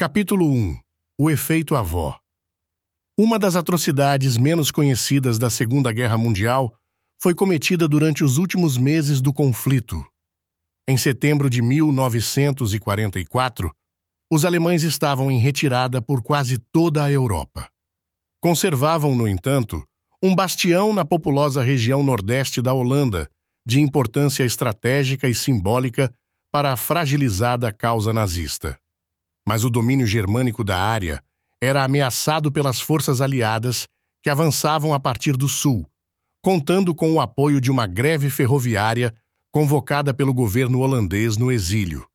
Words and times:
Capítulo 0.00 0.46
1 0.46 0.80
O 1.18 1.30
efeito 1.30 1.76
avó 1.76 2.18
Uma 3.18 3.38
das 3.38 3.54
atrocidades 3.54 4.38
menos 4.38 4.70
conhecidas 4.70 5.38
da 5.38 5.50
Segunda 5.50 5.92
Guerra 5.92 6.16
Mundial 6.16 6.74
foi 7.20 7.34
cometida 7.34 7.86
durante 7.86 8.24
os 8.24 8.38
últimos 8.38 8.78
meses 8.78 9.20
do 9.20 9.30
conflito. 9.30 10.02
Em 10.88 10.96
setembro 10.96 11.50
de 11.50 11.60
1944, 11.60 13.70
os 14.32 14.46
alemães 14.46 14.84
estavam 14.84 15.30
em 15.30 15.38
retirada 15.38 16.00
por 16.00 16.22
quase 16.22 16.56
toda 16.72 17.04
a 17.04 17.12
Europa. 17.12 17.68
Conservavam, 18.40 19.14
no 19.14 19.28
entanto, 19.28 19.86
um 20.22 20.34
bastião 20.34 20.94
na 20.94 21.04
populosa 21.04 21.62
região 21.62 22.02
nordeste 22.02 22.62
da 22.62 22.72
Holanda, 22.72 23.28
de 23.66 23.82
importância 23.82 24.44
estratégica 24.44 25.28
e 25.28 25.34
simbólica 25.34 26.10
para 26.50 26.72
a 26.72 26.76
fragilizada 26.78 27.70
causa 27.70 28.14
nazista. 28.14 28.80
Mas 29.46 29.64
o 29.64 29.70
domínio 29.70 30.06
germânico 30.06 30.62
da 30.62 30.78
área 30.78 31.22
era 31.60 31.84
ameaçado 31.84 32.50
pelas 32.50 32.80
forças 32.80 33.20
aliadas 33.20 33.86
que 34.22 34.30
avançavam 34.30 34.94
a 34.94 35.00
partir 35.00 35.36
do 35.36 35.48
sul, 35.48 35.86
contando 36.42 36.94
com 36.94 37.12
o 37.12 37.20
apoio 37.20 37.60
de 37.60 37.70
uma 37.70 37.86
greve 37.86 38.30
ferroviária 38.30 39.14
convocada 39.52 40.14
pelo 40.14 40.32
governo 40.32 40.80
holandês 40.80 41.36
no 41.36 41.50
exílio. 41.50 42.06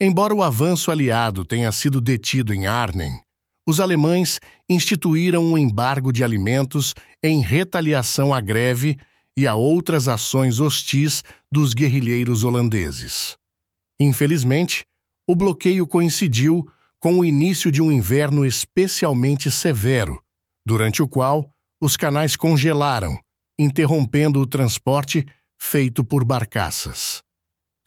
Embora 0.00 0.34
o 0.34 0.42
avanço 0.42 0.90
aliado 0.90 1.44
tenha 1.44 1.72
sido 1.72 2.00
detido 2.00 2.52
em 2.52 2.66
Arnhem, 2.66 3.20
os 3.66 3.80
alemães 3.80 4.38
instituíram 4.68 5.44
um 5.44 5.58
embargo 5.58 6.12
de 6.12 6.22
alimentos 6.22 6.94
em 7.22 7.40
retaliação 7.40 8.32
à 8.32 8.40
greve 8.40 8.96
e 9.36 9.46
a 9.46 9.54
outras 9.54 10.06
ações 10.06 10.60
hostis 10.60 11.24
dos 11.50 11.74
guerrilheiros 11.74 12.44
holandeses. 12.44 13.36
Infelizmente, 13.98 14.84
o 15.28 15.34
bloqueio 15.34 15.86
coincidiu 15.86 16.66
com 17.00 17.18
o 17.18 17.24
início 17.24 17.70
de 17.70 17.82
um 17.82 17.90
inverno 17.90 18.44
especialmente 18.44 19.50
severo, 19.50 20.22
durante 20.64 21.02
o 21.02 21.08
qual 21.08 21.50
os 21.80 21.96
canais 21.96 22.36
congelaram, 22.36 23.18
interrompendo 23.58 24.40
o 24.40 24.46
transporte 24.46 25.26
feito 25.60 26.04
por 26.04 26.24
barcaças. 26.24 27.22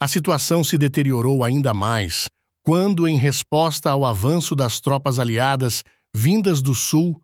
A 0.00 0.08
situação 0.08 0.64
se 0.64 0.78
deteriorou 0.78 1.44
ainda 1.44 1.74
mais 1.74 2.28
quando, 2.62 3.08
em 3.08 3.16
resposta 3.16 3.90
ao 3.90 4.04
avanço 4.04 4.54
das 4.54 4.80
tropas 4.80 5.18
aliadas 5.18 5.82
vindas 6.14 6.60
do 6.60 6.74
sul, 6.74 7.20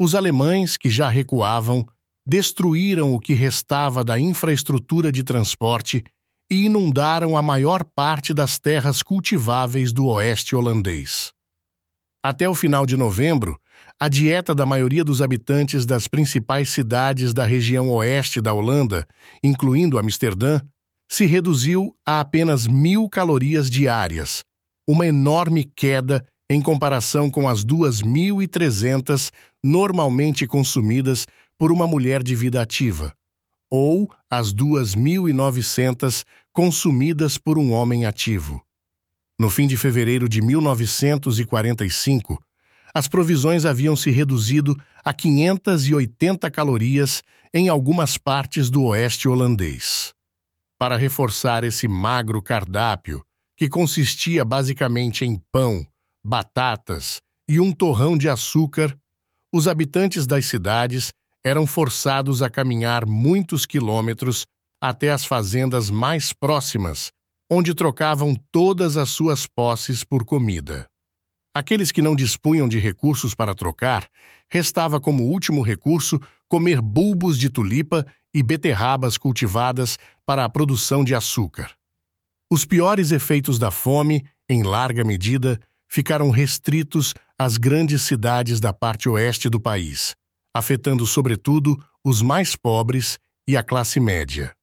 os 0.00 0.14
alemães, 0.14 0.76
que 0.76 0.88
já 0.88 1.08
recuavam, 1.08 1.86
destruíram 2.26 3.14
o 3.14 3.20
que 3.20 3.34
restava 3.34 4.02
da 4.02 4.18
infraestrutura 4.18 5.12
de 5.12 5.22
transporte 5.22 6.02
e 6.50 6.64
inundaram 6.66 7.36
a 7.36 7.42
maior 7.42 7.84
parte 7.84 8.34
das 8.34 8.58
terras 8.58 9.02
cultiváveis 9.02 9.92
do 9.92 10.06
oeste 10.06 10.56
holandês. 10.56 11.32
Até 12.22 12.48
o 12.48 12.54
final 12.54 12.84
de 12.84 12.96
novembro, 12.96 13.58
a 13.98 14.08
dieta 14.08 14.54
da 14.54 14.66
maioria 14.66 15.04
dos 15.04 15.22
habitantes 15.22 15.86
das 15.86 16.08
principais 16.08 16.70
cidades 16.70 17.32
da 17.32 17.44
região 17.44 17.88
oeste 17.90 18.40
da 18.40 18.52
Holanda, 18.52 19.06
incluindo 19.42 19.98
Amsterdã, 19.98 20.60
se 21.10 21.24
reduziu 21.26 21.94
a 22.06 22.20
apenas 22.20 22.66
mil 22.66 23.08
calorias 23.08 23.70
diárias, 23.70 24.44
uma 24.88 25.06
enorme 25.06 25.64
queda 25.64 26.26
em 26.50 26.60
comparação 26.60 27.30
com 27.30 27.48
as 27.48 27.64
2.300 27.64 29.30
normalmente 29.62 30.46
consumidas 30.46 31.26
por 31.58 31.70
uma 31.70 31.86
mulher 31.86 32.22
de 32.22 32.34
vida 32.34 32.60
ativa, 32.60 33.14
ou 33.70 34.10
as 34.30 34.52
2.900 34.52 36.24
consumidas 36.52 37.38
por 37.38 37.58
um 37.58 37.72
homem 37.72 38.06
ativo. 38.06 38.62
No 39.38 39.48
fim 39.48 39.66
de 39.66 39.76
fevereiro 39.76 40.28
de 40.28 40.42
1945, 40.42 42.42
as 42.94 43.08
provisões 43.08 43.64
haviam 43.64 43.94
se 43.94 44.10
reduzido 44.10 44.76
a 45.04 45.12
580 45.12 46.50
calorias 46.50 47.22
em 47.54 47.68
algumas 47.68 48.18
partes 48.18 48.68
do 48.68 48.84
oeste 48.84 49.28
holandês. 49.28 50.12
Para 50.78 50.96
reforçar 50.96 51.62
esse 51.64 51.86
magro 51.86 52.42
cardápio, 52.42 53.24
que 53.56 53.68
consistia 53.68 54.44
basicamente 54.44 55.24
em 55.24 55.40
pão, 55.52 55.86
batatas 56.24 57.20
e 57.48 57.60
um 57.60 57.72
torrão 57.72 58.16
de 58.16 58.28
açúcar, 58.28 58.96
os 59.52 59.68
habitantes 59.68 60.26
das 60.26 60.46
cidades 60.46 61.12
eram 61.44 61.66
forçados 61.66 62.42
a 62.42 62.50
caminhar 62.50 63.06
muitos 63.06 63.66
quilômetros 63.66 64.44
até 64.80 65.10
as 65.10 65.24
fazendas 65.24 65.90
mais 65.90 66.32
próximas, 66.32 67.12
onde 67.50 67.74
trocavam 67.74 68.34
todas 68.50 68.96
as 68.96 69.10
suas 69.10 69.46
posses 69.46 70.04
por 70.04 70.24
comida. 70.24 70.88
Aqueles 71.54 71.90
que 71.90 72.00
não 72.00 72.14
dispunham 72.14 72.68
de 72.68 72.78
recursos 72.78 73.34
para 73.34 73.54
trocar, 73.54 74.08
restava 74.48 75.00
como 75.00 75.24
último 75.24 75.62
recurso 75.62 76.20
comer 76.48 76.80
bulbos 76.80 77.36
de 77.36 77.50
tulipa 77.50 78.06
e 78.32 78.42
beterrabas 78.42 79.18
cultivadas 79.18 79.98
para 80.24 80.44
a 80.44 80.48
produção 80.48 81.02
de 81.02 81.14
açúcar. 81.14 81.72
Os 82.48 82.64
piores 82.64 83.10
efeitos 83.10 83.58
da 83.58 83.70
fome, 83.70 84.24
em 84.48 84.62
larga 84.62 85.04
medida, 85.04 85.60
ficaram 85.88 86.30
restritos 86.30 87.14
às 87.36 87.56
grandes 87.56 88.02
cidades 88.02 88.60
da 88.60 88.72
parte 88.72 89.08
oeste 89.08 89.48
do 89.48 89.60
país, 89.60 90.14
afetando 90.54 91.04
sobretudo 91.04 91.76
os 92.04 92.22
mais 92.22 92.54
pobres 92.54 93.18
e 93.46 93.56
a 93.56 93.62
classe 93.62 93.98
média. 93.98 94.54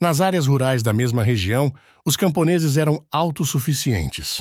Nas 0.00 0.20
áreas 0.20 0.46
rurais 0.46 0.80
da 0.82 0.92
mesma 0.92 1.24
região, 1.24 1.74
os 2.06 2.16
camponeses 2.16 2.76
eram 2.76 3.04
autossuficientes. 3.10 4.40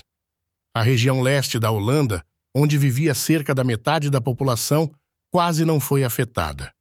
A 0.75 0.83
região 0.83 1.21
leste 1.21 1.57
da 1.57 1.71
Holanda, 1.71 2.23
onde 2.55 2.77
vivia 2.77 3.15
cerca 3.15 3.55
da 3.55 3.63
metade 3.63 4.11
da 4.11 4.21
população, 4.21 4.91
quase 5.31 5.65
não 5.65 5.79
foi 5.79 6.03
afetada. 6.03 6.71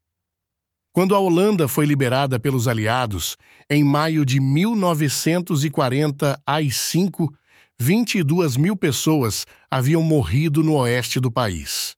Quando 0.92 1.14
a 1.14 1.18
Holanda 1.18 1.66
foi 1.68 1.86
liberada 1.86 2.38
pelos 2.38 2.68
aliados, 2.68 3.38
em 3.70 3.82
maio 3.82 4.26
de 4.26 4.38
1945, 4.40 7.34
22 7.78 8.56
mil 8.56 8.74
pessoas 8.76 9.46
haviam 9.70 10.02
morrido 10.02 10.62
no 10.62 10.74
oeste 10.74 11.20
do 11.20 11.30
país. 11.30 11.94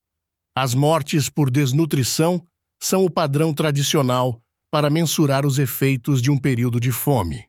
As 0.56 0.74
mortes 0.74 1.28
por 1.28 1.50
desnutrição 1.50 2.44
são 2.80 3.04
o 3.04 3.10
padrão 3.10 3.52
tradicional 3.54 4.40
para 4.70 4.90
mensurar 4.90 5.46
os 5.46 5.58
efeitos 5.58 6.20
de 6.20 6.30
um 6.30 6.38
período 6.38 6.78
de 6.78 6.92
fome. 6.92 7.44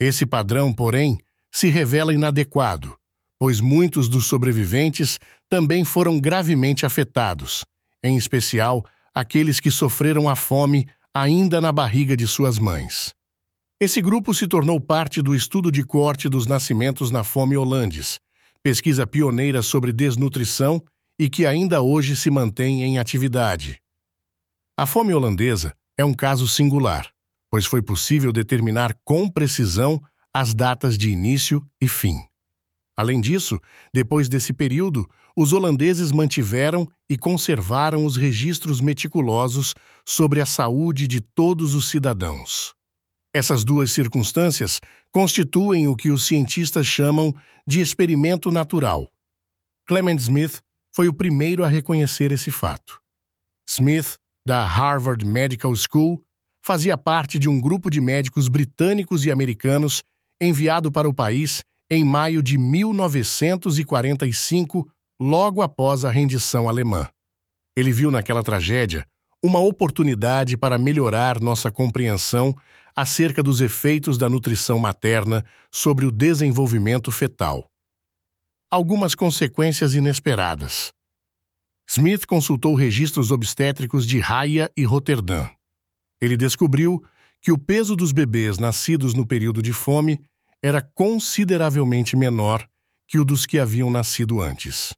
Esse 0.00 0.24
padrão, 0.24 0.72
porém, 0.72 1.18
se 1.50 1.68
revela 1.68 2.14
inadequado, 2.14 2.96
pois 3.38 3.60
muitos 3.60 4.08
dos 4.08 4.26
sobreviventes 4.26 5.18
também 5.48 5.84
foram 5.84 6.20
gravemente 6.20 6.86
afetados, 6.86 7.64
em 8.02 8.16
especial 8.16 8.84
aqueles 9.14 9.60
que 9.60 9.70
sofreram 9.70 10.28
a 10.28 10.36
fome 10.36 10.86
ainda 11.14 11.60
na 11.60 11.72
barriga 11.72 12.16
de 12.16 12.26
suas 12.26 12.58
mães. 12.58 13.12
Esse 13.80 14.00
grupo 14.00 14.34
se 14.34 14.46
tornou 14.46 14.80
parte 14.80 15.22
do 15.22 15.34
estudo 15.34 15.70
de 15.70 15.84
corte 15.84 16.28
dos 16.28 16.46
nascimentos 16.46 17.10
na 17.10 17.22
fome 17.22 17.56
holandes, 17.56 18.18
pesquisa 18.62 19.06
pioneira 19.06 19.62
sobre 19.62 19.92
desnutrição 19.92 20.82
e 21.18 21.28
que 21.28 21.46
ainda 21.46 21.80
hoje 21.80 22.16
se 22.16 22.30
mantém 22.30 22.82
em 22.82 22.98
atividade. 22.98 23.80
A 24.76 24.86
fome 24.86 25.12
holandesa 25.12 25.74
é 25.98 26.04
um 26.04 26.14
caso 26.14 26.46
singular, 26.46 27.12
pois 27.50 27.66
foi 27.66 27.82
possível 27.82 28.32
determinar 28.32 28.96
com 29.04 29.28
precisão 29.28 30.00
as 30.32 30.54
datas 30.54 30.96
de 30.96 31.10
início 31.10 31.66
e 31.80 31.88
fim. 31.88 32.16
Além 32.96 33.20
disso, 33.20 33.60
depois 33.92 34.28
desse 34.28 34.52
período, 34.52 35.08
os 35.36 35.52
holandeses 35.52 36.12
mantiveram 36.12 36.88
e 37.08 37.18
conservaram 37.18 38.04
os 38.04 38.16
registros 38.16 38.80
meticulosos 38.80 39.74
sobre 40.06 40.40
a 40.40 40.46
saúde 40.46 41.06
de 41.06 41.20
todos 41.20 41.74
os 41.74 41.88
cidadãos. 41.88 42.74
Essas 43.34 43.62
duas 43.64 43.92
circunstâncias 43.92 44.80
constituem 45.12 45.86
o 45.86 45.94
que 45.94 46.10
os 46.10 46.26
cientistas 46.26 46.86
chamam 46.86 47.34
de 47.66 47.80
experimento 47.80 48.50
natural. 48.50 49.08
Clement 49.86 50.16
Smith 50.16 50.60
foi 50.94 51.08
o 51.08 51.14
primeiro 51.14 51.64
a 51.64 51.68
reconhecer 51.68 52.32
esse 52.32 52.50
fato. 52.50 53.00
Smith 53.68 54.18
da 54.48 54.64
Harvard 54.64 55.24
Medical 55.26 55.74
School, 55.76 56.24
fazia 56.64 56.96
parte 56.96 57.38
de 57.38 57.50
um 57.50 57.60
grupo 57.60 57.90
de 57.90 58.00
médicos 58.00 58.48
britânicos 58.48 59.26
e 59.26 59.30
americanos 59.30 60.02
enviado 60.40 60.90
para 60.90 61.06
o 61.06 61.12
país 61.12 61.62
em 61.90 62.02
maio 62.02 62.42
de 62.42 62.56
1945, 62.56 64.90
logo 65.20 65.60
após 65.60 66.02
a 66.02 66.10
rendição 66.10 66.66
alemã. 66.66 67.06
Ele 67.76 67.92
viu 67.92 68.10
naquela 68.10 68.42
tragédia 68.42 69.04
uma 69.44 69.58
oportunidade 69.58 70.56
para 70.56 70.78
melhorar 70.78 71.42
nossa 71.42 71.70
compreensão 71.70 72.56
acerca 72.96 73.42
dos 73.42 73.60
efeitos 73.60 74.16
da 74.16 74.30
nutrição 74.30 74.78
materna 74.78 75.44
sobre 75.70 76.06
o 76.06 76.10
desenvolvimento 76.10 77.12
fetal. 77.12 77.66
Algumas 78.70 79.14
consequências 79.14 79.94
inesperadas. 79.94 80.90
Smith 81.90 82.26
consultou 82.26 82.74
registros 82.74 83.30
obstétricos 83.30 84.06
de 84.06 84.20
Haia 84.22 84.70
e 84.76 84.84
Roterdã. 84.84 85.48
Ele 86.20 86.36
descobriu 86.36 87.02
que 87.40 87.50
o 87.50 87.56
peso 87.56 87.96
dos 87.96 88.12
bebês 88.12 88.58
nascidos 88.58 89.14
no 89.14 89.26
período 89.26 89.62
de 89.62 89.72
fome 89.72 90.20
era 90.62 90.82
consideravelmente 90.82 92.14
menor 92.14 92.68
que 93.06 93.18
o 93.18 93.24
dos 93.24 93.46
que 93.46 93.58
haviam 93.58 93.90
nascido 93.90 94.42
antes. 94.42 94.92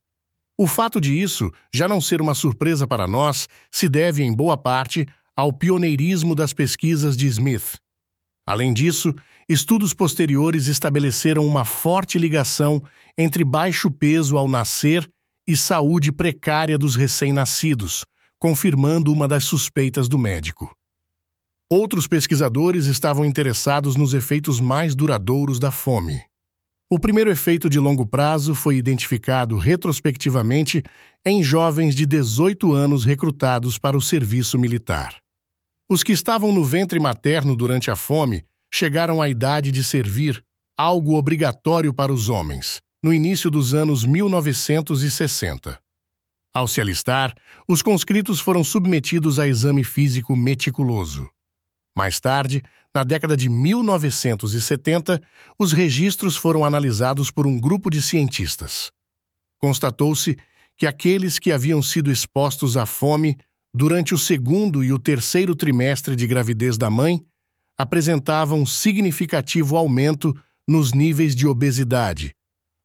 O 0.58 0.66
fato 0.66 1.00
de 1.00 1.14
isso 1.14 1.50
já 1.72 1.86
não 1.86 2.00
ser 2.00 2.20
uma 2.20 2.34
surpresa 2.34 2.86
para 2.86 3.06
nós 3.06 3.48
se 3.70 3.88
deve, 3.88 4.24
em 4.24 4.34
boa 4.34 4.56
parte, 4.56 5.06
ao 5.36 5.52
pioneirismo 5.52 6.34
das 6.34 6.52
pesquisas 6.52 7.16
de 7.16 7.28
Smith. 7.28 7.78
Além 8.44 8.74
disso, 8.74 9.14
estudos 9.48 9.94
posteriores 9.94 10.66
estabeleceram 10.66 11.46
uma 11.46 11.64
forte 11.64 12.18
ligação 12.18 12.82
entre 13.16 13.44
baixo 13.44 13.90
peso 13.90 14.36
ao 14.36 14.48
nascer 14.48 15.08
e 15.50 15.56
saúde 15.56 16.12
precária 16.12 16.78
dos 16.78 16.94
recém-nascidos, 16.94 18.04
confirmando 18.38 19.12
uma 19.12 19.26
das 19.26 19.44
suspeitas 19.44 20.08
do 20.08 20.16
médico. 20.16 20.72
Outros 21.68 22.06
pesquisadores 22.06 22.86
estavam 22.86 23.24
interessados 23.24 23.96
nos 23.96 24.14
efeitos 24.14 24.60
mais 24.60 24.94
duradouros 24.94 25.58
da 25.58 25.70
fome. 25.70 26.22
O 26.88 26.98
primeiro 26.98 27.30
efeito 27.30 27.68
de 27.68 27.78
longo 27.78 28.06
prazo 28.06 28.54
foi 28.54 28.76
identificado 28.76 29.56
retrospectivamente 29.56 30.82
em 31.24 31.42
jovens 31.42 31.94
de 31.94 32.06
18 32.06 32.72
anos 32.72 33.04
recrutados 33.04 33.76
para 33.76 33.96
o 33.96 34.00
serviço 34.00 34.58
militar. 34.58 35.16
Os 35.88 36.04
que 36.04 36.12
estavam 36.12 36.52
no 36.52 36.64
ventre 36.64 37.00
materno 37.00 37.56
durante 37.56 37.90
a 37.90 37.96
fome 37.96 38.44
chegaram 38.72 39.20
à 39.20 39.28
idade 39.28 39.72
de 39.72 39.82
servir, 39.82 40.44
algo 40.76 41.14
obrigatório 41.14 41.92
para 41.92 42.12
os 42.12 42.28
homens, 42.28 42.80
no 43.02 43.14
início 43.14 43.50
dos 43.50 43.72
anos 43.72 44.04
1960. 44.04 45.80
Ao 46.52 46.68
se 46.68 46.80
alistar, 46.80 47.34
os 47.66 47.80
conscritos 47.80 48.40
foram 48.40 48.62
submetidos 48.62 49.38
a 49.38 49.46
exame 49.46 49.84
físico 49.84 50.36
meticuloso. 50.36 51.28
Mais 51.96 52.20
tarde, 52.20 52.62
na 52.94 53.04
década 53.04 53.36
de 53.36 53.48
1970, 53.48 55.20
os 55.58 55.72
registros 55.72 56.36
foram 56.36 56.64
analisados 56.64 57.30
por 57.30 57.46
um 57.46 57.58
grupo 57.58 57.88
de 57.88 58.02
cientistas. 58.02 58.90
Constatou-se 59.58 60.36
que 60.76 60.86
aqueles 60.86 61.38
que 61.38 61.52
haviam 61.52 61.82
sido 61.82 62.10
expostos 62.10 62.76
à 62.76 62.84
fome 62.84 63.36
durante 63.72 64.12
o 64.12 64.18
segundo 64.18 64.82
e 64.82 64.92
o 64.92 64.98
terceiro 64.98 65.54
trimestre 65.54 66.16
de 66.16 66.26
gravidez 66.26 66.76
da 66.76 66.90
mãe 66.90 67.24
apresentavam 67.78 68.66
significativo 68.66 69.76
aumento 69.76 70.36
nos 70.66 70.92
níveis 70.92 71.34
de 71.34 71.46
obesidade, 71.46 72.34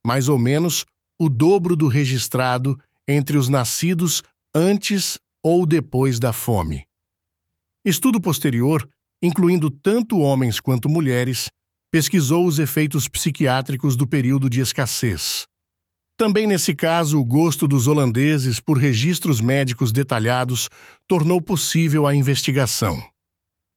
mais 0.06 0.30
ou 0.30 0.38
menos 0.38 0.86
o 1.20 1.28
dobro 1.30 1.76
do 1.76 1.88
registrado 1.88 2.80
entre 3.08 3.38
os 3.38 3.50
nascidos 3.50 4.22
antes 4.54 5.20
ou 5.44 5.66
depois 5.66 6.20
da 6.20 6.32
fome. 6.32 6.86
Estudo 7.84 8.22
posterior 8.22 8.88
incluindo 9.26 9.70
tanto 9.70 10.20
homens 10.20 10.60
quanto 10.60 10.90
mulheres, 10.90 11.50
pesquisou 11.92 12.46
os 12.46 12.60
efeitos 12.60 13.08
psiquiátricos 13.08 13.96
do 13.96 14.06
período 14.06 14.50
de 14.50 14.60
escassez. 14.60 15.46
Também 16.18 16.48
nesse 16.48 16.74
caso, 16.74 17.20
o 17.20 17.26
gosto 17.26 17.68
dos 17.68 17.88
holandeses 17.88 18.60
por 18.60 18.78
registros 18.78 19.42
médicos 19.42 19.92
detalhados 19.92 20.70
tornou 21.08 21.42
possível 21.42 22.08
a 22.08 22.16
investigação. 22.16 23.04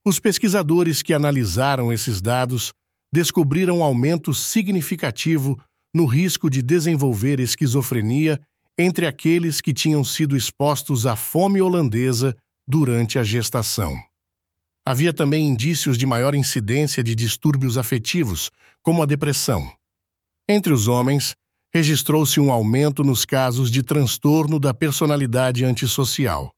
Os 0.06 0.20
pesquisadores 0.20 1.02
que 1.02 1.12
analisaram 1.12 1.92
esses 1.92 2.20
dados 2.20 2.72
descobriram 3.12 3.82
aumento 3.82 4.32
significativo 4.32 5.58
no 5.94 6.06
risco 6.06 6.50
de 6.50 6.62
desenvolver 6.62 7.40
esquizofrenia 7.40 8.40
entre 8.78 9.06
aqueles 9.06 9.60
que 9.60 9.74
tinham 9.74 10.04
sido 10.04 10.36
expostos 10.36 11.06
à 11.06 11.16
fome 11.16 11.60
holandesa 11.60 12.36
durante 12.66 13.18
a 13.18 13.24
gestação. 13.24 13.98
Havia 14.86 15.12
também 15.12 15.46
indícios 15.46 15.98
de 15.98 16.06
maior 16.06 16.34
incidência 16.34 17.02
de 17.02 17.14
distúrbios 17.14 17.76
afetivos, 17.76 18.50
como 18.82 19.02
a 19.02 19.06
depressão. 19.06 19.70
Entre 20.48 20.72
os 20.72 20.88
homens, 20.88 21.34
registrou-se 21.72 22.40
um 22.40 22.50
aumento 22.50 23.04
nos 23.04 23.24
casos 23.24 23.70
de 23.70 23.82
transtorno 23.82 24.58
da 24.58 24.72
personalidade 24.72 25.64
antissocial. 25.64 26.54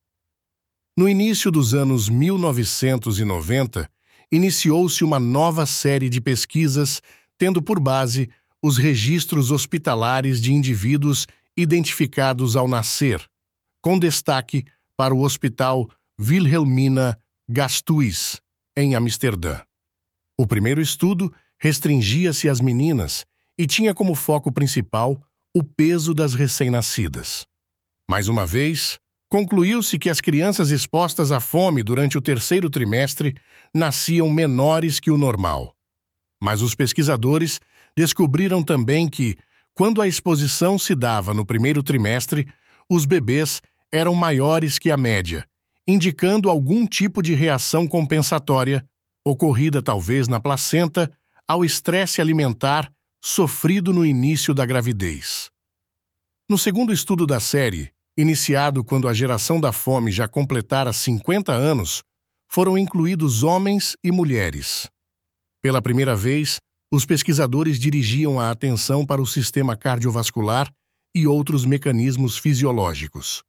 No 0.97 1.09
início 1.09 1.51
dos 1.51 1.75
anos 1.75 2.09
1990, 2.09 3.91
iniciou-se 4.31 5.03
uma 5.03 5.19
nova 5.19 5.67
série 5.67 6.09
de 6.09 6.21
pesquisas 6.21 7.01
tendo 7.39 7.63
por 7.63 7.81
base 7.81 8.29
os 8.63 8.77
registros 8.77 9.51
hospitalares 9.51 10.41
de 10.41 10.53
indivíduos 10.53 11.27
identificados 11.57 12.57
ao 12.57 12.69
nascer, 12.69 13.25
com 13.83 13.99
destaque 13.99 14.65
para 14.97 15.15
o 15.15 15.23
Hospital 15.23 15.89
Wilhelmina 16.21 17.19
Gastuis, 17.49 18.41
em 18.77 18.95
Amsterdã. 18.95 19.61
O 20.39 20.47
primeiro 20.47 20.81
estudo 20.81 21.33
restringia-se 21.59 22.49
às 22.49 22.61
meninas 22.61 23.27
e 23.59 23.67
tinha 23.67 23.95
como 23.95 24.15
foco 24.15 24.53
principal 24.53 25.23
o 25.55 25.63
peso 25.63 26.15
das 26.15 26.35
recém-nascidas. 26.35 27.47
Mais 28.09 28.29
uma 28.29 28.47
vez, 28.47 28.99
concluiu-se 29.29 29.99
que 29.99 30.11
as 30.11 30.21
crianças 30.21 30.71
expostas 30.71 31.33
à 31.33 31.41
fome 31.41 31.83
durante 31.83 32.17
o 32.17 32.21
terceiro 32.21 32.71
trimestre 32.71 33.37
nasciam 33.75 34.31
menores 34.31 34.99
que 34.99 35.11
o 35.11 35.19
normal. 35.19 35.75
Mas 36.43 36.63
os 36.63 36.75
pesquisadores 36.75 37.61
descobriram 38.01 38.63
também 38.63 39.07
que, 39.07 39.37
quando 39.75 40.01
a 40.01 40.09
exposição 40.09 40.79
se 40.79 40.95
dava 40.95 41.35
no 41.35 41.45
primeiro 41.45 41.83
trimestre, 41.83 42.49
os 42.89 43.05
bebês 43.05 43.61
eram 43.93 44.15
maiores 44.15 44.79
que 44.79 44.91
a 44.91 44.97
média 44.97 45.47
indicando 45.87 46.49
algum 46.49 46.87
tipo 46.87 47.21
de 47.21 47.35
reação 47.35 47.87
compensatória, 47.89 48.87
ocorrida 49.25 49.83
talvez 49.83 50.29
na 50.29 50.39
placenta, 50.39 51.11
ao 51.49 51.65
estresse 51.65 52.21
alimentar 52.21 52.93
sofrido 53.21 53.93
no 53.93 54.07
início 54.07 54.55
da 54.55 54.65
gravidez. 54.65 55.51
No 56.49 56.57
segundo 56.57 56.93
estudo 56.93 57.27
da 57.27 57.41
série, 57.41 57.91
iniciado 58.17 58.85
quando 58.85 59.09
a 59.09 59.15
geração 59.15 59.61
da 59.61 59.73
fome 59.73 60.13
já 60.13 60.29
completara 60.29 60.93
50 60.93 61.53
anos, 61.53 62.05
foram 62.49 62.79
incluídos 62.79 63.43
homens 63.43 63.97
e 64.03 64.13
mulheres. 64.13 64.89
Pela 65.61 65.83
primeira 65.83 66.15
vez, 66.15 66.61
os 66.93 67.07
pesquisadores 67.07 67.79
dirigiam 67.79 68.41
a 68.41 68.51
atenção 68.51 69.07
para 69.07 69.23
o 69.23 69.27
sistema 69.27 69.77
cardiovascular 69.77 70.73
e 71.15 71.27
outros 71.27 71.65
mecanismos 71.65 72.37
fisiológicos. 72.37 73.43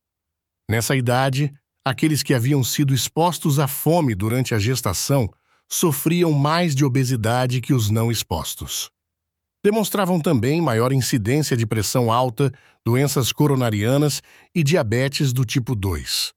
Nessa 0.69 0.95
idade, 0.95 1.53
Aqueles 1.83 2.21
que 2.21 2.35
haviam 2.35 2.63
sido 2.63 2.93
expostos 2.93 3.57
à 3.57 3.67
fome 3.67 4.13
durante 4.13 4.53
a 4.53 4.59
gestação 4.59 5.27
sofriam 5.67 6.31
mais 6.31 6.75
de 6.75 6.85
obesidade 6.85 7.59
que 7.59 7.73
os 7.73 7.89
não 7.89 8.11
expostos. 8.11 8.91
Demonstravam 9.63 10.19
também 10.19 10.61
maior 10.61 10.91
incidência 10.91 11.57
de 11.57 11.65
pressão 11.65 12.11
alta, 12.11 12.51
doenças 12.85 13.31
coronarianas 13.31 14.21
e 14.53 14.63
diabetes 14.63 15.33
do 15.33 15.43
tipo 15.43 15.75
2. 15.75 16.33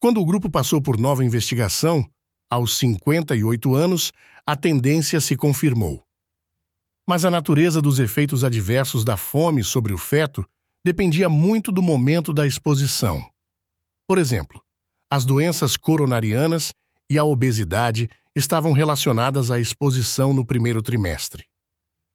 Quando 0.00 0.20
o 0.20 0.24
grupo 0.24 0.50
passou 0.50 0.80
por 0.80 0.98
nova 0.98 1.22
investigação, 1.22 2.06
aos 2.50 2.78
58 2.78 3.74
anos, 3.74 4.10
a 4.46 4.56
tendência 4.56 5.20
se 5.20 5.36
confirmou. 5.36 6.02
Mas 7.08 7.24
a 7.24 7.30
natureza 7.30 7.82
dos 7.82 7.98
efeitos 7.98 8.44
adversos 8.44 9.04
da 9.04 9.16
fome 9.16 9.64
sobre 9.64 9.92
o 9.92 9.98
feto 9.98 10.44
dependia 10.84 11.28
muito 11.28 11.70
do 11.72 11.82
momento 11.82 12.32
da 12.32 12.46
exposição. 12.46 13.24
Por 14.06 14.18
exemplo, 14.18 14.62
as 15.10 15.24
doenças 15.24 15.76
coronarianas 15.76 16.72
e 17.10 17.18
a 17.18 17.24
obesidade 17.24 18.08
estavam 18.34 18.72
relacionadas 18.72 19.50
à 19.50 19.60
exposição 19.60 20.32
no 20.32 20.44
primeiro 20.44 20.82
trimestre. 20.82 21.44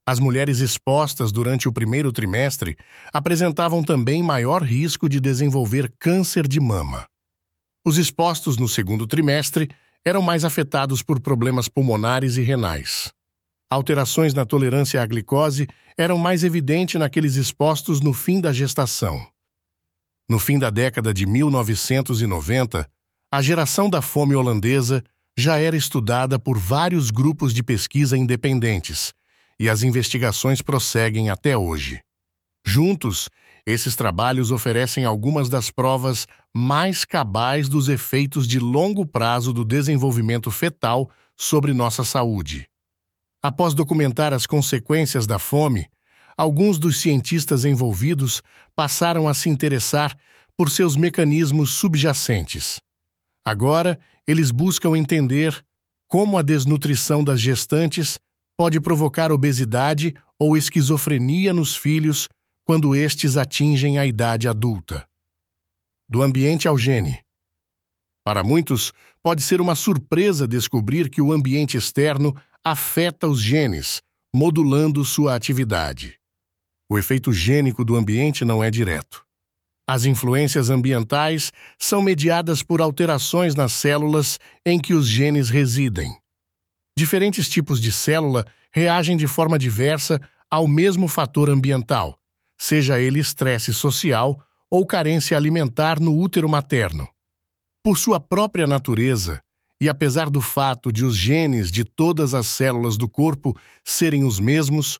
As 0.05 0.19
mulheres 0.19 0.59
expostas 0.59 1.31
durante 1.31 1.67
o 1.67 1.73
primeiro 1.73 2.11
trimestre 2.11 2.77
apresentavam 3.11 3.83
também 3.83 4.23
maior 4.23 4.63
risco 4.63 5.09
de 5.09 5.19
desenvolver 5.19 5.93
câncer 5.99 6.47
de 6.47 6.59
mama. 6.59 7.05
Os 7.85 7.97
expostos 7.97 8.57
no 8.57 8.67
segundo 8.67 9.05
trimestre 9.05 9.69
eram 10.05 10.21
mais 10.21 10.45
afetados 10.45 11.03
por 11.03 11.19
problemas 11.19 11.67
pulmonares 11.67 12.37
e 12.37 12.41
renais. 12.41 13.11
Alterações 13.69 14.33
na 14.33 14.45
tolerância 14.45 15.01
à 15.01 15.05
glicose 15.05 15.67
eram 15.97 16.17
mais 16.17 16.43
evidentes 16.43 16.99
naqueles 16.99 17.35
expostos 17.35 17.99
no 17.99 18.13
fim 18.13 18.39
da 18.39 18.53
gestação. 18.53 19.27
No 20.29 20.39
fim 20.39 20.57
da 20.57 20.69
década 20.69 21.13
de 21.13 21.25
1990, 21.25 22.89
a 23.29 23.41
geração 23.41 23.89
da 23.89 24.01
fome 24.01 24.35
holandesa 24.35 25.03
já 25.37 25.57
era 25.57 25.75
estudada 25.75 26.39
por 26.39 26.57
vários 26.57 27.11
grupos 27.11 27.53
de 27.53 27.61
pesquisa 27.61 28.17
independentes, 28.17 29.13
e 29.59 29.69
as 29.69 29.83
investigações 29.83 30.61
prosseguem 30.61 31.29
até 31.29 31.57
hoje. 31.57 31.99
Juntos, 32.65 33.29
esses 33.65 33.97
trabalhos 33.97 34.49
oferecem 34.49 35.03
algumas 35.03 35.49
das 35.49 35.69
provas 35.69 36.25
mais 36.55 37.03
cabais 37.03 37.67
dos 37.67 37.89
efeitos 37.89 38.47
de 38.47 38.59
longo 38.59 39.05
prazo 39.05 39.51
do 39.51 39.65
desenvolvimento 39.65 40.49
fetal 40.51 41.09
sobre 41.35 41.73
nossa 41.73 42.03
saúde. 42.03 42.67
Após 43.47 43.73
documentar 43.73 44.33
as 44.33 44.45
consequências 44.45 45.25
da 45.25 45.39
fome, 45.39 45.87
alguns 46.35 46.77
dos 46.77 46.99
cientistas 46.99 47.63
envolvidos 47.63 48.41
passaram 48.75 49.25
a 49.25 49.33
se 49.33 49.47
interessar 49.47 50.17
por 50.57 50.69
seus 50.69 50.97
mecanismos 50.97 51.69
subjacentes. 51.69 52.81
Agora, 53.45 53.97
eles 54.27 54.51
buscam 54.51 54.97
entender 54.97 55.63
como 56.09 56.37
a 56.37 56.41
desnutrição 56.41 57.23
das 57.23 57.39
gestantes 57.39 58.19
pode 58.57 58.81
provocar 58.81 59.31
obesidade 59.31 60.13
ou 60.37 60.57
esquizofrenia 60.57 61.53
nos 61.53 61.73
filhos 61.73 62.27
quando 62.65 62.93
estes 62.93 63.37
atingem 63.37 63.97
a 63.97 64.05
idade 64.05 64.45
adulta. 64.49 65.07
Do 66.09 66.21
ambiente 66.21 66.67
ao 66.67 66.77
gene. 66.77 67.21
Para 68.25 68.43
muitos, 68.43 68.91
pode 69.23 69.41
ser 69.41 69.61
uma 69.61 69.73
surpresa 69.73 70.45
descobrir 70.45 71.09
que 71.09 71.21
o 71.21 71.31
ambiente 71.31 71.77
externo 71.77 72.35
afeta 72.63 73.27
os 73.27 73.41
genes, 73.41 74.01
modulando 74.33 75.03
sua 75.05 75.35
atividade. 75.35 76.19
O 76.89 76.97
efeito 76.97 77.33
gênico 77.33 77.83
do 77.83 77.95
ambiente 77.95 78.45
não 78.45 78.63
é 78.63 78.71
direto. 78.71 79.25
As 79.89 80.05
influências 80.05 80.69
ambientais 80.69 81.51
são 81.79 82.01
mediadas 82.01 82.61
por 82.61 82.81
alterações 82.81 83.55
nas 83.55 83.71
células 83.71 84.37
em 84.65 84.79
que 84.79 84.93
os 84.93 85.07
genes 85.07 85.49
residem. 85.49 86.15
Diferentes 86.97 87.47
tipos 87.47 87.79
de 87.79 87.91
célula 87.91 88.45
reagem 88.71 89.15
de 89.15 89.27
forma 89.27 89.57
diversa 89.57 90.19
ao 90.49 90.67
mesmo 90.67 91.07
fator 91.07 91.49
ambiental, 91.49 92.19
seja 92.57 92.99
ele 92.99 93.19
estresse 93.19 93.73
social 93.73 94.41
ou 94.69 94.85
carência 94.85 95.37
alimentar 95.37 95.99
no 95.99 96.17
útero 96.17 96.49
materno. 96.49 97.07
Por 97.83 97.97
sua 97.97 98.19
própria 98.19 98.67
natureza, 98.67 99.41
e 99.79 99.87
apesar 99.87 100.29
do 100.29 100.41
fato 100.41 100.91
de 100.91 101.05
os 101.05 101.15
genes 101.15 101.71
de 101.71 101.83
todas 101.83 102.33
as 102.33 102.47
células 102.47 102.97
do 102.97 103.07
corpo 103.07 103.55
serem 103.83 104.23
os 104.23 104.39
mesmos, 104.39 104.99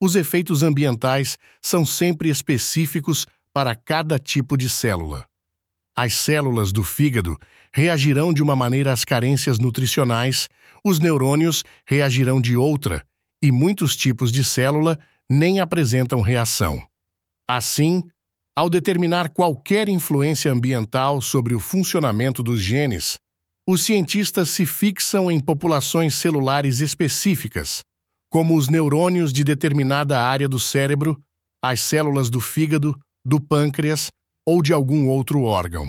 os 0.00 0.14
efeitos 0.14 0.62
ambientais 0.62 1.38
são 1.60 1.84
sempre 1.84 2.28
específicos 2.28 3.26
para 3.52 3.74
cada 3.74 4.18
tipo 4.18 4.56
de 4.56 4.68
célula. 4.68 5.26
As 5.96 6.14
células 6.14 6.70
do 6.70 6.84
fígado 6.84 7.36
reagirão 7.72 8.32
de 8.32 8.42
uma 8.42 8.54
maneira 8.54 8.92
às 8.92 9.04
carências 9.04 9.58
nutricionais, 9.58 10.48
os 10.84 11.00
neurônios 11.00 11.64
reagirão 11.84 12.40
de 12.40 12.56
outra, 12.56 13.04
e 13.42 13.50
muitos 13.50 13.96
tipos 13.96 14.30
de 14.30 14.44
célula 14.44 14.98
nem 15.28 15.60
apresentam 15.60 16.20
reação. 16.20 16.80
Assim, 17.48 18.02
ao 18.56 18.68
determinar 18.68 19.30
qualquer 19.30 19.88
influência 19.88 20.52
ambiental 20.52 21.20
sobre 21.20 21.54
o 21.54 21.60
funcionamento 21.60 22.42
dos 22.42 22.60
genes, 22.60 23.18
os 23.70 23.82
cientistas 23.82 24.48
se 24.48 24.64
fixam 24.64 25.30
em 25.30 25.38
populações 25.38 26.14
celulares 26.14 26.80
específicas, 26.80 27.82
como 28.30 28.56
os 28.56 28.70
neurônios 28.70 29.30
de 29.30 29.44
determinada 29.44 30.18
área 30.18 30.48
do 30.48 30.58
cérebro, 30.58 31.22
as 31.62 31.78
células 31.80 32.30
do 32.30 32.40
fígado, 32.40 32.98
do 33.22 33.38
pâncreas 33.38 34.08
ou 34.46 34.62
de 34.62 34.72
algum 34.72 35.06
outro 35.10 35.42
órgão. 35.42 35.86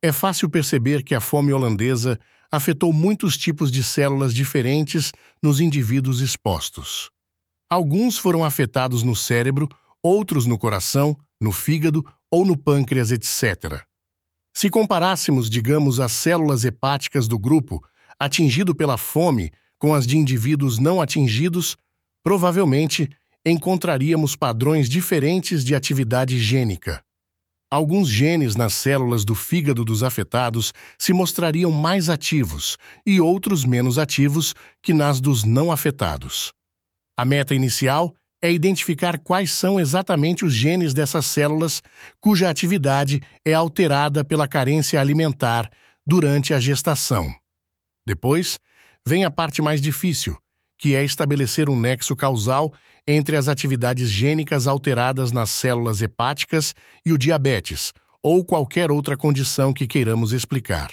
É 0.00 0.12
fácil 0.12 0.48
perceber 0.48 1.02
que 1.02 1.12
a 1.12 1.20
fome 1.20 1.52
holandesa 1.52 2.16
afetou 2.52 2.92
muitos 2.92 3.36
tipos 3.36 3.72
de 3.72 3.82
células 3.82 4.32
diferentes 4.32 5.10
nos 5.42 5.58
indivíduos 5.58 6.20
expostos. 6.20 7.10
Alguns 7.68 8.16
foram 8.16 8.44
afetados 8.44 9.02
no 9.02 9.16
cérebro, 9.16 9.68
outros 10.00 10.46
no 10.46 10.56
coração, 10.56 11.18
no 11.40 11.50
fígado 11.50 12.06
ou 12.30 12.44
no 12.44 12.56
pâncreas, 12.56 13.10
etc. 13.10 13.89
Se 14.52 14.68
comparássemos, 14.68 15.48
digamos, 15.48 16.00
as 16.00 16.12
células 16.12 16.64
hepáticas 16.64 17.28
do 17.28 17.38
grupo 17.38 17.82
atingido 18.18 18.74
pela 18.74 18.98
fome 18.98 19.50
com 19.78 19.94
as 19.94 20.06
de 20.06 20.18
indivíduos 20.18 20.78
não 20.78 21.00
atingidos, 21.00 21.76
provavelmente 22.22 23.08
encontraríamos 23.44 24.36
padrões 24.36 24.88
diferentes 24.88 25.64
de 25.64 25.74
atividade 25.74 26.38
gênica. 26.38 27.02
Alguns 27.70 28.08
genes 28.08 28.56
nas 28.56 28.74
células 28.74 29.24
do 29.24 29.34
fígado 29.34 29.84
dos 29.84 30.02
afetados 30.02 30.74
se 30.98 31.12
mostrariam 31.12 31.70
mais 31.70 32.10
ativos 32.10 32.76
e 33.06 33.20
outros 33.20 33.64
menos 33.64 33.96
ativos 33.96 34.54
que 34.82 34.92
nas 34.92 35.20
dos 35.20 35.44
não 35.44 35.70
afetados. 35.70 36.52
A 37.16 37.24
meta 37.24 37.54
inicial 37.54 38.14
é 38.42 38.50
identificar 38.50 39.18
quais 39.18 39.52
são 39.52 39.78
exatamente 39.78 40.44
os 40.44 40.52
genes 40.52 40.94
dessas 40.94 41.26
células 41.26 41.82
cuja 42.20 42.48
atividade 42.48 43.20
é 43.44 43.52
alterada 43.52 44.24
pela 44.24 44.48
carência 44.48 45.00
alimentar 45.00 45.70
durante 46.06 46.54
a 46.54 46.60
gestação. 46.60 47.32
Depois, 48.06 48.58
vem 49.06 49.24
a 49.24 49.30
parte 49.30 49.60
mais 49.60 49.80
difícil, 49.80 50.36
que 50.78 50.94
é 50.94 51.04
estabelecer 51.04 51.68
um 51.68 51.78
nexo 51.78 52.16
causal 52.16 52.72
entre 53.06 53.36
as 53.36 53.48
atividades 53.48 54.08
gênicas 54.08 54.66
alteradas 54.66 55.32
nas 55.32 55.50
células 55.50 56.00
hepáticas 56.00 56.74
e 57.04 57.12
o 57.12 57.18
diabetes, 57.18 57.92
ou 58.22 58.44
qualquer 58.44 58.90
outra 58.90 59.16
condição 59.16 59.72
que 59.72 59.86
queiramos 59.86 60.32
explicar. 60.32 60.90